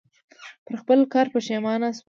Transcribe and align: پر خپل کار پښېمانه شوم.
پر 0.65 0.73
خپل 0.81 0.99
کار 1.13 1.27
پښېمانه 1.33 1.87
شوم. 1.95 1.99